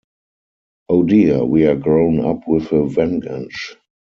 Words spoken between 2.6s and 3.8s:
a vengeance.